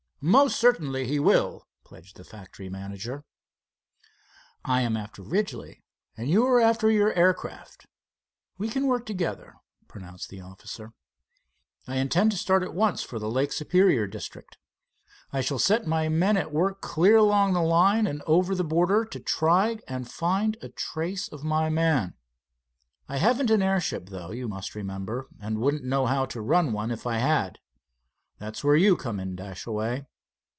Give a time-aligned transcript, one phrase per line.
[0.23, 3.25] "Most certainly he will," pledged the factory manager.
[4.63, 5.83] "I am after Ridgely,
[6.15, 7.87] you are after your aircraft.
[8.55, 9.55] We can work together,"
[9.87, 10.93] pronounced the officer.
[11.87, 14.59] "I intend to start at once for the Lake Superior district.
[15.33, 19.03] I shall set my men at work clear along the line and over the border,
[19.05, 22.13] to try and find a trace of my man.
[23.09, 26.91] I haven't an airship, though, you must remember, and wouldn't know how to run one
[26.91, 27.57] if I had.
[28.37, 30.05] That's where you come in, Dashaway.